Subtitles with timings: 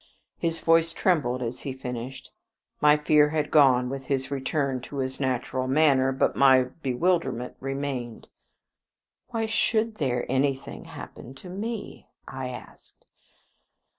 [0.39, 2.31] His voice trembled as he finished.
[2.81, 8.27] My fear had gone with his return to his natural manner, but my bewilderment remained.
[9.27, 13.05] "Why SHOULD there anything happen to me?" I asked.